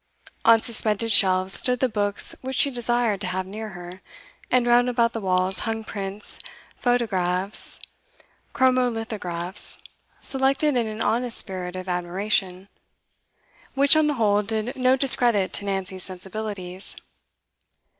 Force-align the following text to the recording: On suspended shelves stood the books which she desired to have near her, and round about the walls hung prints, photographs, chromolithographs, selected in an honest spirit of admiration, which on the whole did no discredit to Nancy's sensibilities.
On 0.45 0.59
suspended 0.59 1.11
shelves 1.11 1.53
stood 1.53 1.79
the 1.79 1.87
books 1.87 2.35
which 2.41 2.55
she 2.55 2.71
desired 2.71 3.21
to 3.21 3.27
have 3.27 3.45
near 3.45 3.69
her, 3.69 4.01
and 4.49 4.65
round 4.65 4.89
about 4.89 5.13
the 5.13 5.21
walls 5.21 5.59
hung 5.59 5.83
prints, 5.83 6.39
photographs, 6.75 7.79
chromolithographs, 8.51 9.79
selected 10.19 10.75
in 10.75 10.87
an 10.87 11.03
honest 11.03 11.37
spirit 11.37 11.75
of 11.75 11.87
admiration, 11.87 12.67
which 13.75 13.95
on 13.95 14.07
the 14.07 14.15
whole 14.15 14.41
did 14.41 14.75
no 14.75 14.95
discredit 14.95 15.53
to 15.53 15.65
Nancy's 15.65 16.01
sensibilities. 16.01 16.97